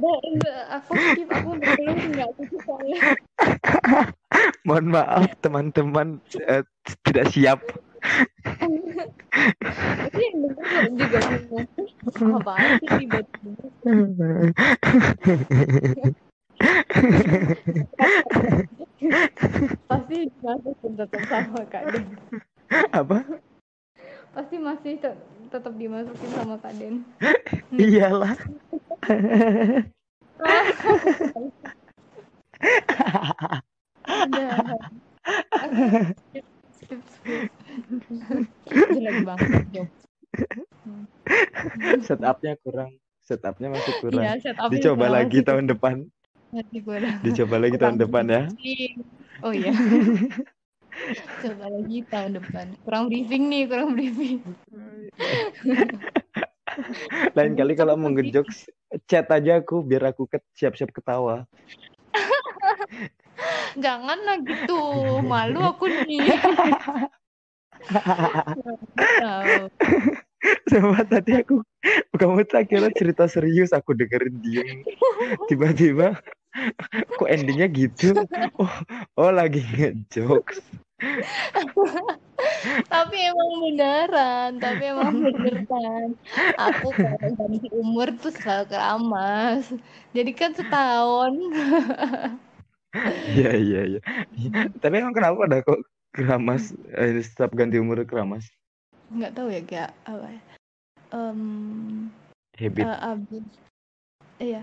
[0.00, 3.00] Nggak, enggak, aku skip aku belum nggak lucu soalnya.
[4.66, 6.62] Mohon maaf teman-teman eh,
[7.06, 7.60] tidak siap.
[10.00, 13.64] tapi yang denger juga bingung apa sih tiba-tiba?
[19.84, 21.82] Pasti dimasukin tetap sama kak
[22.96, 23.18] Apa?
[24.30, 24.94] pasti masih
[25.50, 27.02] tetap dimasukin sama kak Den
[27.82, 28.34] Iyalah.
[34.10, 34.50] Udah.
[36.30, 36.46] skip
[36.78, 37.50] skip skip
[38.94, 39.90] jelek banget
[42.02, 42.90] Setupnya kurang.
[43.20, 44.24] Setupnya masih kurang.
[44.26, 46.06] Iya, setup Dicoba lagi tahun depan.
[47.22, 48.42] Dicoba lagi tahun kurang depan ya.
[49.42, 49.70] Oh iya.
[51.42, 52.66] Coba lagi tahun depan.
[52.84, 54.42] Kurang briefing nih, kurang briefing.
[57.36, 58.46] Lain kali kalau mau ngejok
[59.10, 61.46] chat aja aku biar aku siap-siap ketawa.
[63.84, 64.82] Jangan lah gitu.
[65.22, 66.34] Malu aku nih.
[70.70, 71.60] Sama tadi aku
[72.16, 74.84] kamu tak kira cerita serius aku dengerin diem
[75.48, 76.20] tiba-tiba
[77.18, 78.14] kok endingnya gitu
[78.58, 78.74] oh
[79.16, 80.60] oh lagi ngejokes
[82.92, 86.12] tapi emang beneran, tapi emang beneran.
[86.60, 89.64] Aku kalau ganti umur tuh selalu keramas.
[90.12, 91.32] Jadi kan setahun.
[93.38, 94.00] iya iya iya
[94.82, 98.50] tapi emang kenapa dah kok keramas eh, setiap ganti umur keramas
[99.10, 100.42] nggak tahu ya kayak apa ya.
[101.10, 101.40] Em,
[102.58, 103.46] habit eh, abis
[104.38, 104.62] iya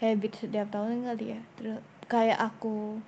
[0.00, 1.40] habit setiap tahun kali ya.
[1.56, 3.00] Terus kayak aku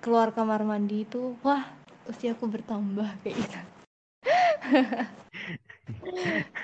[0.00, 1.68] keluar kamar mandi itu wah
[2.08, 3.60] usiaku bertambah kayak gitu.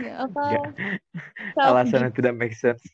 [0.04, 0.42] Ya apa?
[0.52, 0.68] Nggak.
[1.56, 2.84] self alasannya tidak make sense.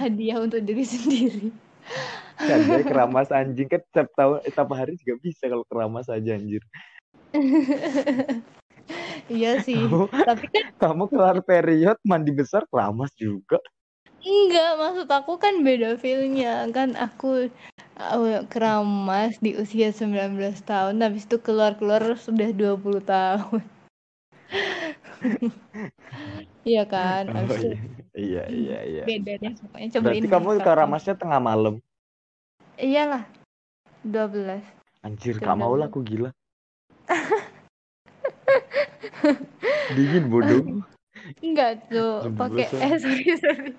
[0.00, 1.52] Hadiah untuk diri sendiri.
[2.40, 3.68] Kan dia keramas anjing.
[3.68, 6.64] Kan setiap tahun eh, setiap hari juga bisa kalau keramas aja anjir.
[9.30, 9.78] Iya sih.
[9.78, 13.60] Kamu tapi kan kamu keluar period mandi besar keramas juga
[14.22, 16.70] enggak maksud aku kan beda feelnya.
[16.70, 17.50] Kan aku
[17.98, 23.62] uh, keramas di usia 19 tahun habis itu keluar-keluar sudah 20 tahun.
[26.62, 27.26] Iya kan?
[27.26, 27.74] Oh, itu
[28.14, 31.74] iya iya iya beda deh pokoknya coba berarti ini kamu keramasnya tengah malam?
[32.78, 33.26] Iyalah
[34.06, 34.62] 12
[35.02, 35.90] anjir Jam gak mau lah 12.
[35.90, 36.30] aku gila.
[39.96, 40.86] Dingin bodoh
[41.40, 43.70] enggak tuh pakai 12 eh sorry sorry.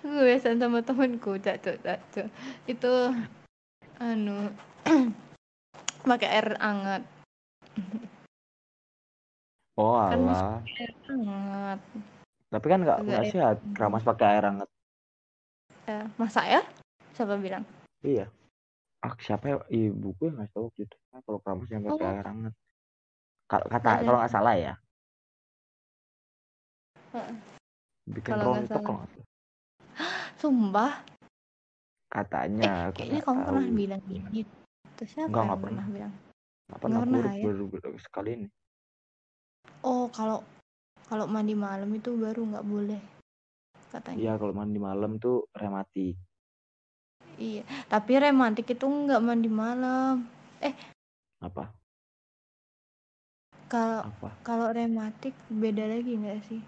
[0.00, 2.22] Aku biasaan sama temanku cacu cacu
[2.66, 2.92] itu
[3.98, 4.52] anu
[6.08, 7.02] pakai air hangat
[9.74, 10.62] oh Kan alah.
[10.78, 11.80] air hangat
[12.46, 14.68] tapi kan nggak Agak nggak air- sehat keramas pakai air hangat
[15.86, 16.62] ya, masa ya?
[17.14, 17.62] Siapa bilang?
[18.02, 18.26] Iya.
[19.00, 19.56] Ah siapa ya?
[19.66, 22.14] Ibuku yang ngasih tahu gitu nah, kalau keramas yang pakai Oh.
[22.14, 22.54] air hangat
[23.46, 24.74] kalau kata kalau nggak salah ya.
[28.06, 28.84] Bikin Kalau nggak rontok salah.
[28.86, 29.00] kalau
[30.40, 30.92] sumpah
[32.12, 33.76] katanya eh, kayaknya kamu pernah tahu.
[33.76, 34.02] bilang
[34.32, 34.54] gitu
[34.96, 35.86] terus siapa Enggak, yang pernah pernah.
[35.92, 36.12] bilang
[36.66, 37.44] Nggak pernah pernah buruk ya?
[37.46, 38.48] baru, baru sekali ini
[39.84, 40.38] oh kalau
[41.06, 43.00] kalau mandi malam itu baru nggak boleh
[43.92, 46.16] katanya iya kalau mandi malam tuh rematik
[47.36, 50.24] Iya, tapi romantis itu nggak mandi malam.
[51.44, 51.64] apa
[53.68, 54.08] Kalau
[54.40, 56.62] kalau rematik beda lagi nggak sih?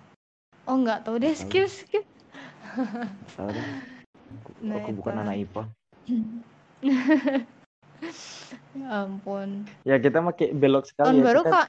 [0.68, 2.04] Oh nggak tahu deh, skip skip.
[3.34, 3.66] Tahu deh.
[4.28, 5.62] aku, Nah, aku bukan anak IPA
[8.78, 9.66] ya ampun.
[9.82, 11.66] ya kita pakai belok sekali Tahun ya baru, kita Kak.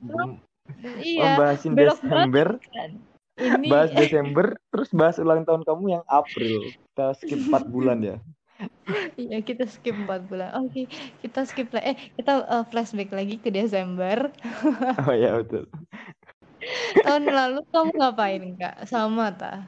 [1.02, 1.24] Iya.
[1.34, 2.92] membahasin belok Desember kan.
[3.40, 8.18] Ini bahas Desember terus bahas ulang tahun kamu yang April kita skip 4 bulan ya
[9.16, 10.52] Iya kita skip 4 bulan.
[10.60, 10.92] Oke,
[11.24, 11.80] kita skip lah.
[11.80, 14.36] Eh kita uh, flashback lagi ke Desember.
[15.08, 15.64] oh ya betul
[17.06, 18.76] Tahun lalu kamu ngapain kak?
[18.88, 19.66] Sama ta?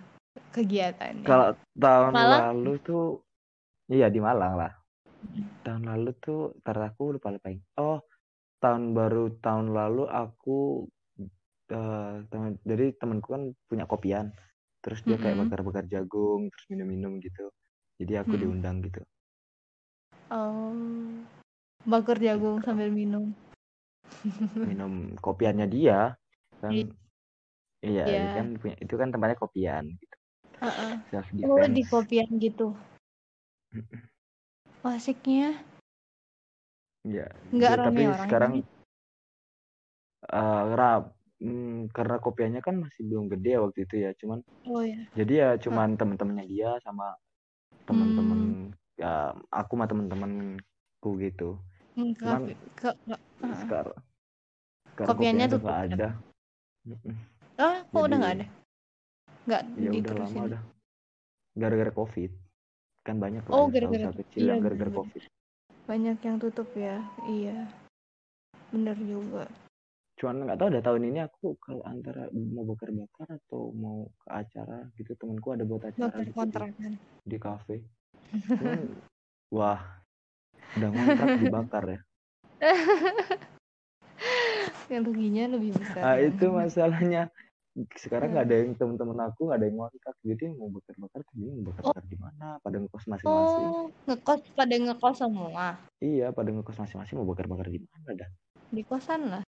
[0.51, 1.27] kegiatannya?
[1.27, 2.43] Kalau tahun Malang?
[2.51, 3.03] lalu tuh
[3.87, 4.71] iya di Malang lah.
[5.63, 7.51] Tahun lalu tuh ntar aku lupa lupa.
[7.79, 7.99] Oh,
[8.59, 10.87] tahun baru tahun lalu aku
[11.71, 14.31] eh, temen- jadi temanku kan punya kopian.
[14.81, 15.45] Terus dia kayak Mm-mm.
[15.45, 17.53] bakar-bakar jagung, terus minum-minum gitu.
[18.01, 18.41] Jadi aku Mm-mm.
[18.41, 19.01] diundang gitu.
[20.31, 20.73] Oh,
[21.85, 23.35] bakar jagung sambil minum.
[24.69, 26.17] Minum kopiannya dia
[26.61, 26.71] kan.
[26.71, 26.93] I-
[27.81, 28.37] Iya, Iya.
[28.37, 30.17] kan punya- itu kan tempatnya kopian gitu.
[30.61, 30.93] Heeh.
[31.09, 32.77] Self Oh, di kopian gitu.
[34.85, 35.57] Asiknya
[37.01, 37.25] Iya.
[37.49, 38.65] nggak Jadi, tapi orang sekarang ini.
[40.21, 41.03] eh rap
[41.41, 44.13] hmm, karena kopiannya kan masih belum gede ya waktu itu ya.
[44.21, 45.01] Cuman Oh ya.
[45.17, 47.17] jadi ya cuman temen-temennya dia sama
[47.89, 51.57] temen-temen ya aku sama temen-temenku gitu.
[51.97, 53.57] Hmm, Cuman ke- heeh.
[53.65, 53.97] sekarang
[54.93, 55.89] sekarang Kopiannya kopiannya nggak kan?
[55.97, 56.09] ada.
[57.61, 58.45] Oh, kok udah Jadi nggak ada?
[59.45, 60.61] Nggak ya udah lama udah.
[61.51, 62.31] Gara-gara covid
[63.01, 65.21] kan banyak Oh, gara-gara kecil iya yang gara-gara covid.
[65.89, 67.01] Banyak yang tutup ya.
[67.25, 67.69] Iya.
[68.73, 69.45] Bener juga.
[70.17, 74.85] Cuman nggak tahu ada tahun ini aku kalau antara mau bakar-bakar atau mau ke acara
[74.97, 76.91] gitu temanku ada buat acara Bakar gitu di, kontrakan.
[77.25, 77.77] di kafe.
[78.57, 78.81] Cuman
[79.49, 79.81] wah
[80.77, 81.99] udah ngontrak dibakar ya.
[84.91, 86.27] Yang ruginya lebih besar Ah ya.
[86.27, 87.23] itu masalahnya.
[87.95, 88.51] Sekarang nggak Hmm.
[88.51, 92.59] ada yang temen-temen aku nggak ada yang ngontrak jadi mau bakar-bakar bingung bakar-bakar di mana
[92.59, 93.63] pada ngekos masing-masing.
[93.65, 95.67] Oh, ngekos pada ngekos semua.
[95.97, 98.29] Iya pada ngekos masing-masing mau bakar-bakar di mana dah.
[98.67, 99.43] Di kosan lah.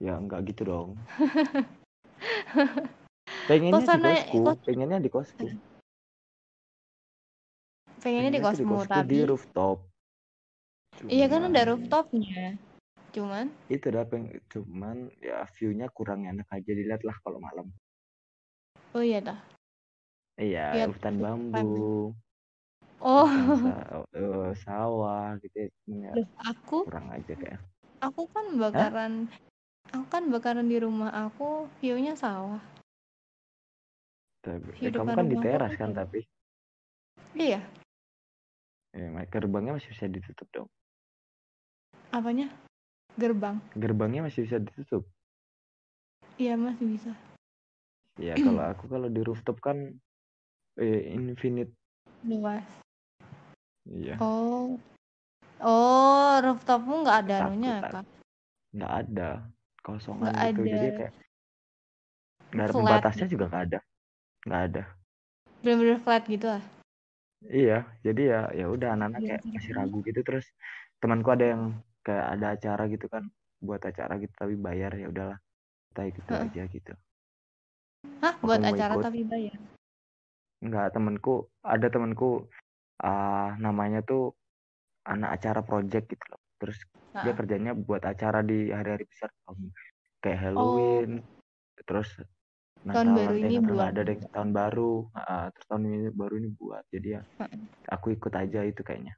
[0.00, 0.96] Ya nggak gitu dong.
[3.44, 5.46] Pengennya di kosku, kos pengennya di kosku.
[8.00, 9.78] pengennya di Pengennya di kosmu kosku di tapi rooftop.
[11.06, 12.56] iya kan ada rooftopnya.
[13.12, 17.68] Cuman itu dah peng cuman ya view-nya kurang enak aja dilihat lah kalau malam.
[18.96, 19.38] oh iya dah.
[20.40, 22.16] Iya, Lihat hutan bambu,
[23.04, 25.68] Oh, hutan sa- eh, sawah gitu ya.
[25.92, 27.60] Ya loh, aku kurang aja kayak.
[28.00, 28.58] aku kan Hah?
[28.58, 29.12] bakaran
[29.92, 32.60] aku kan bakaran di rumah aku view-nya sawah.
[34.42, 36.26] Tapi, eh, kamu kan di teras kan tapi
[37.36, 37.60] Iya,
[38.92, 40.68] ya, ma- gerbangnya masih bisa ditutup dong.
[42.12, 42.50] apanya?
[43.16, 43.60] Gerbang.
[43.76, 45.04] Gerbangnya masih bisa ditutup.
[46.40, 47.12] Iya, masih bisa.
[48.16, 49.76] Ya kalau aku kalau di rooftop kan
[50.80, 51.72] eh, infinite.
[52.24, 52.64] Luas.
[53.88, 54.78] Iya, Oh.
[55.62, 58.04] Oh, rooftopmu nggak ada anunya, tak Kak?
[58.72, 59.30] nggak ada
[59.84, 60.60] kosongan Nggak gitu.
[60.64, 61.12] Jadi ada kayak
[62.52, 63.78] nggak ada pembatasnya juga nggak ada,
[64.48, 64.82] nggak ada.
[65.62, 66.64] Bener-bener flat gitu lah.
[67.42, 69.78] Iya, jadi ya ya udah anak-anak Iya, kayak masih kan?
[69.82, 70.46] ragu gitu terus
[71.02, 71.62] temanku ada yang
[72.02, 73.24] kayak ada acara gitu kan
[73.62, 75.38] buat acara gitu tapi bayar ya udahlah
[75.92, 76.46] kita ikut Heeh.
[76.50, 76.92] aja gitu.
[78.22, 79.04] Hah, Oh, buat acara ikut?
[79.06, 79.58] tapi bayar.
[80.62, 82.46] Enggak, temanku ada temanku
[83.02, 84.34] ah namanya tuh
[85.06, 86.40] anak acara project gitu loh.
[86.62, 86.78] Terus
[87.12, 87.34] dia Heeh.
[87.34, 89.70] kerjanya buat acara di hari-hari besar um,
[90.22, 91.10] kayak Oh, Halloween,
[91.82, 92.08] terus
[92.82, 94.28] tahun baru eh ini buat ada deh juga.
[94.34, 96.84] tahun baru, Ah, terus tahun ini baru ini buat.
[96.94, 97.22] Jadi ya
[97.90, 99.14] aku ikut aja itu kayaknya.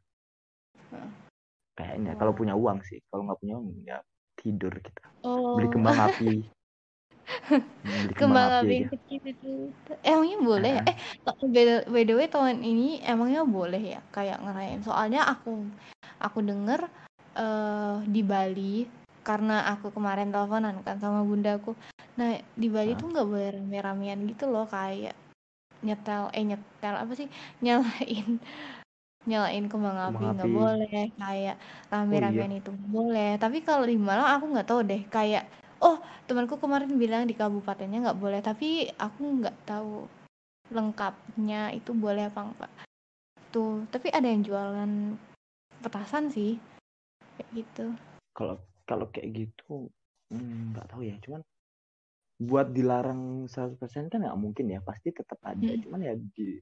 [1.74, 2.38] Kayaknya kalau Wah.
[2.38, 3.98] punya uang sih, kalau nggak punya uang ya
[4.38, 5.04] tidur kita.
[5.58, 6.30] Beli Oh, kembang api,
[7.82, 9.52] beli kembang kembang api api itu.
[10.06, 10.82] Emangnya boleh ya?
[10.86, 10.96] Ah, Eh,
[11.90, 14.82] by the way tahun ini emangnya boleh ya kayak ngerayain.
[14.86, 15.66] Soalnya aku
[16.22, 16.86] aku denger
[17.34, 18.86] eh di Bali
[19.26, 21.74] karena aku kemarin teleponan kan sama bundaku.
[22.14, 25.16] Nah, di Bali ah, tuh nggak boleh rame-ramean gitu loh kayak
[25.82, 27.26] nyetel eh nyetel apa sih?
[27.64, 28.38] Nyalain
[29.24, 30.56] nyalain kembang api kembang nggak api.
[30.56, 31.54] boleh kayak Oh iya,
[31.90, 35.44] rame-ramean itu nggak boleh tapi kalau di Malang aku nggak tahu deh kayak
[35.80, 35.96] oh
[36.28, 40.04] temanku kemarin bilang di kabupatennya nggak boleh tapi aku nggak tahu
[40.72, 42.72] lengkapnya itu boleh apa enggak
[43.52, 44.90] tuh tapi ada yang jualan
[45.80, 46.56] petasan sih
[47.36, 47.86] kayak gitu
[48.34, 49.88] kalau kalau kayak gitu
[50.34, 51.16] hmm, nggak tahu ya.
[51.22, 51.40] Cuman
[52.42, 54.80] buat dilarang 100% kan nggak mungkin ya.
[54.82, 55.62] Pasti tetap ada.
[55.62, 56.58] Mm, Cuman ya di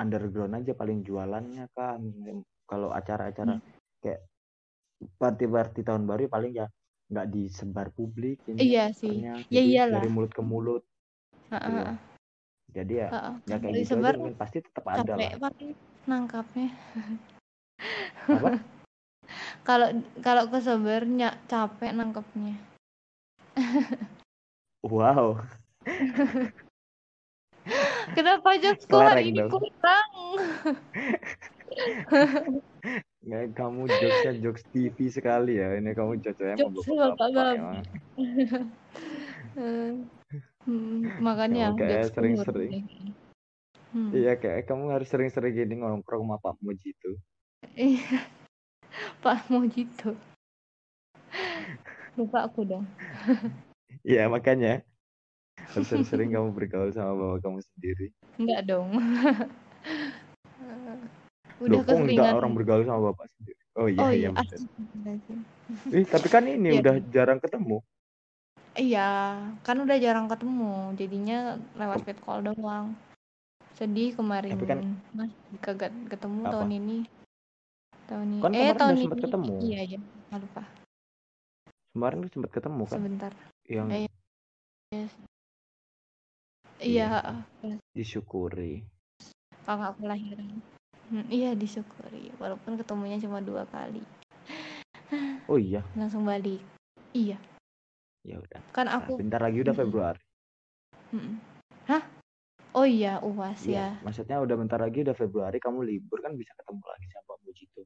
[0.00, 2.00] underground aja paling jualannya kan.
[2.64, 3.62] Kalau acara-acara mm.
[4.00, 4.20] kayak
[5.20, 6.66] party-party tahun baru ya paling ya
[7.10, 9.20] nggak disebar publik ini iya sih.
[9.50, 10.00] ya iyalah.
[10.00, 10.82] dari mulut ke mulut.
[11.50, 11.94] Gitu heeh,
[12.70, 13.34] Jadi ya heeh.
[13.50, 15.30] ya kayak gitu aja disebar mungkin pasti tetap ada lah.
[15.36, 15.70] paling
[16.06, 16.68] nangkapnya.
[19.68, 19.88] Kalau
[20.24, 22.54] kalau kesebar nya- capek nangkapnya.
[24.80, 25.44] Wow,
[28.16, 29.50] kenapa jokesku hari ini dong.
[29.52, 30.10] kurang
[33.20, 35.76] Nggak, kamu jokesnya jokes TV sekali ya.
[35.76, 37.84] Ini kamu cocoknya jokes bapak-bapak
[40.64, 42.86] hmm, makanya kayak sering-sering
[43.90, 44.14] Hmm.
[44.14, 47.18] Iya kayak kamu harus sering-sering gini nongkrong sama Pak Muji itu.
[47.74, 48.22] Iya.
[49.18, 50.14] Pak Mojito.
[52.14, 52.86] Lupa aku dong.
[54.06, 54.86] Iya makanya
[55.70, 58.06] harus sering-sering kamu bergaul sama bapak kamu sendiri.
[58.36, 58.88] Enggak dong.
[61.60, 63.60] Loh, Udah kok enggak orang bergaul sama bapak sendiri?
[63.78, 64.58] Oh iya Oh iya iya.
[65.96, 66.80] Ih, tapi kan ini Iya.
[66.82, 67.78] udah jarang ketemu.
[68.72, 69.10] Iya,
[69.60, 71.38] kan udah jarang ketemu, jadinya
[71.74, 72.94] lewat vid call doang.
[73.74, 76.52] Sedih kemarin, Tapi kan- Mas, kagak ketemu Apa?
[76.54, 76.98] tahun ini.
[78.06, 78.42] Tahun ini.
[78.42, 79.06] Kan eh, tahun ini.
[79.16, 79.54] ketemu.
[79.60, 79.98] Iya, iya.
[80.30, 80.62] Nggak lupa.
[81.90, 83.32] Kemarin tuh sempat ketemu kan Sebentar.
[83.66, 84.06] yang Eh,
[84.90, 85.06] Iya,
[86.80, 87.20] Iya.
[87.62, 88.80] iya, disyukuri.
[89.68, 90.64] kakakku lahiran.
[91.12, 92.32] Hmm, iya, disyukuri.
[92.40, 94.00] Walaupun ketemunya cuma dua kali.
[95.50, 96.62] Oh iya, Langsung balik.
[97.10, 97.36] Iya,
[98.22, 98.60] ya udah.
[98.70, 99.18] kan Nah, aku.
[99.18, 99.74] bentar lagi udah.
[99.74, 100.22] Februari.
[101.90, 102.02] Hah?
[102.70, 104.02] Oh iya, UAS Iya, ya.
[104.06, 107.64] maksudnya udah bentar lagi udah Februari kamu libur kan bisa ketemu lagi sama Pak Muji
[107.66, 107.82] itu.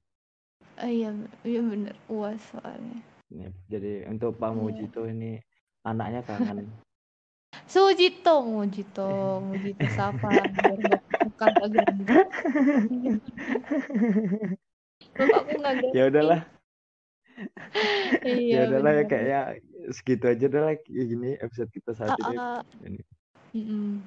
[0.76, 1.08] Oh iya,
[1.48, 1.96] iya bener.
[2.12, 3.00] UAS soalnya.
[3.32, 4.60] Nih, jadi untuk Pak Iya.
[4.60, 5.32] Muji itu ini
[5.88, 6.68] anaknya kangen.
[7.64, 9.08] Sujito, Mujito,
[9.46, 10.28] Mujito siapa?
[11.24, 11.50] Bukan.
[15.14, 15.96] Bapakku nggak ganti.
[15.98, 16.40] ya udahlah,
[18.22, 19.40] Iya, ya udahlah ya kayaknya
[19.90, 22.36] segitu aja lah kayak gini episode kita saat ini.
[22.38, 22.62] Ah.
[23.54, 23.98] Ini.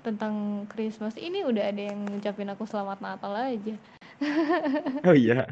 [0.00, 3.76] Tentang Christmas ini udah ada yang ngucapin aku selamat Natal aja.
[5.08, 5.48] Oh iya,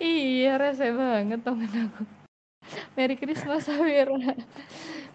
[0.00, 2.02] Iya, rese banget temen aku.
[2.96, 4.16] Merry Christmas, Sawira.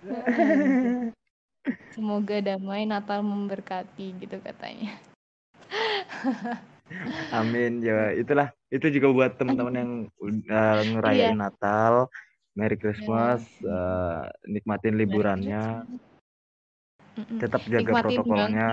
[1.95, 4.95] Semoga damai Natal memberkati gitu katanya.
[7.39, 11.37] amin ya itulah itu juga buat teman-teman yang udah ngerayain Iya.
[11.37, 11.93] Natal,
[12.57, 15.85] Merry Christmas, eh, nikmatin liburannya,
[17.37, 18.69] tetap jaga Nikmatin protokolnya.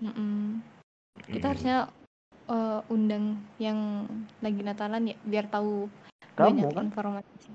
[0.00, 0.62] Mm-mm.
[1.26, 1.50] Kita Mm.
[1.52, 1.78] harusnya
[2.50, 3.24] eh, undang
[3.62, 4.06] yang
[4.42, 5.86] lagi Natalan ya biar tahu
[6.34, 6.86] Kamu banyak kan?
[6.90, 7.50] informasi.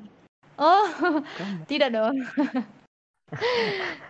[0.56, 0.88] Oh,
[1.36, 1.66] Kamu.
[1.72, 2.16] tidak dong.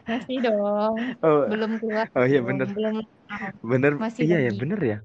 [0.10, 0.96] Masih dong.
[1.24, 2.06] Oh, Belum keluar.
[2.14, 3.02] oh iya bener, Belum.
[3.64, 4.98] bener, Masih iya ya bener ya,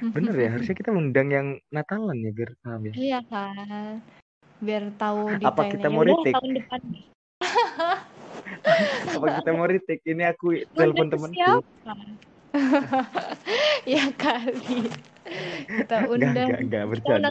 [0.16, 2.92] bener ya harusnya kita undang yang Natalan ya biar paham ya.
[2.94, 4.00] Iya kan.
[4.58, 5.72] Biar tahu Apa detailnya.
[5.74, 6.34] kita mau retake?
[6.34, 6.80] tahun depan.
[9.12, 10.02] Apa kita mau retake?
[10.04, 11.36] Ini aku telepon temanku.
[11.36, 11.94] siapa?
[13.84, 14.88] ya kali.
[15.68, 16.48] Kita Enggak, undang.
[16.48, 17.28] enggak, enggak Kita bercanda.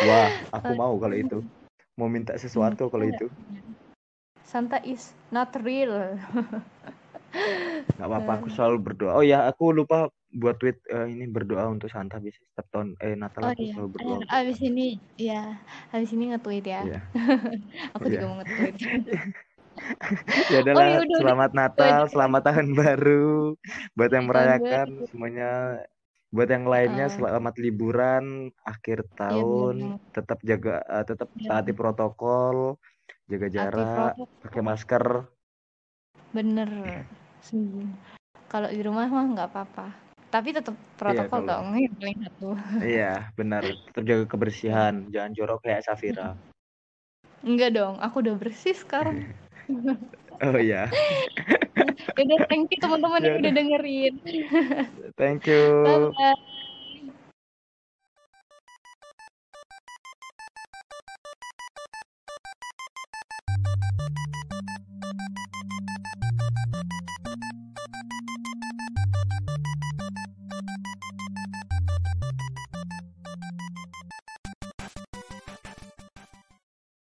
[0.00, 1.38] Wah, aku mau kalau itu.
[2.00, 3.28] Mau minta sesuatu kalau itu.
[4.42, 6.16] Santa is not real.
[7.96, 9.12] Nggak apa-apa, aku selalu berdoa.
[9.16, 13.12] Oh ya, aku lupa buat tweet eh, ini berdoa untuk Santa biasa setiap tahun eh
[13.12, 13.72] Natal Oh aku iya.
[13.76, 14.08] selalu berdoa.
[14.08, 14.68] Eh, untuk abis Santa.
[14.72, 14.86] ini,
[15.20, 15.42] ya,
[15.92, 16.80] abis ini nge-tweet ya.
[16.88, 17.00] Iya.
[17.96, 18.12] Aku Iya.
[18.20, 18.74] juga mau nge-tweet.
[20.52, 21.18] Ya udahlah, iya, udah.
[21.24, 23.56] selamat Natal, selamat tahun baru
[23.96, 25.80] buat yang merayakan semuanya.
[26.32, 27.12] Buat yang lainnya Ah.
[27.12, 28.24] selamat liburan
[28.64, 29.76] akhir Iya, tahun.
[29.76, 30.12] bener.
[30.16, 31.48] Tetap jaga eh, tetap Iya.
[31.52, 32.56] taati protokol,
[33.28, 35.04] jaga jarak, pakai masker.
[36.32, 36.70] Bener.
[37.46, 37.84] Sungguh.
[38.48, 39.86] Kalau di rumah mah nggak apa-apa.
[40.32, 42.48] Tapi tetap protokol kalau- dong, yang paling satu.
[42.96, 43.60] Iya, benar.
[43.92, 46.32] Tetap jaga kebersihan, jangan jorok kayak Safira.
[47.44, 49.28] Enggak dong, aku udah bersih sekarang.
[50.40, 50.88] Oh iya,
[52.20, 54.14] Udah, thank you teman-teman Ya yang udah dengerin.
[55.16, 55.60] thank you.
[55.84, 56.34] Bye-bye.